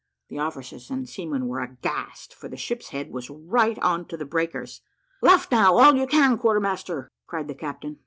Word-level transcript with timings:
The 0.29 0.39
officers 0.39 0.89
and 0.89 1.07
seamen 1.07 1.45
were 1.47 1.59
aghast, 1.61 2.33
for 2.33 2.49
the 2.49 2.57
ship's 2.57 2.89
head 2.89 3.11
was 3.11 3.29
right 3.29 3.77
on 3.83 4.05
to 4.07 4.17
the 4.17 4.25
breakers. 4.25 4.81
"Luff 5.21 5.47
now, 5.51 5.77
all 5.77 5.95
you 5.95 6.07
can, 6.07 6.39
quarter 6.39 6.59
master," 6.59 7.11
cried 7.27 7.47
the 7.47 7.53
captain. 7.53 7.99